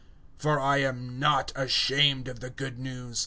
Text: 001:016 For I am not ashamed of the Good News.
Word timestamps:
001:016 0.37 0.41
For 0.41 0.59
I 0.59 0.77
am 0.77 1.19
not 1.19 1.51
ashamed 1.55 2.27
of 2.27 2.39
the 2.39 2.49
Good 2.49 2.79
News. 2.79 3.19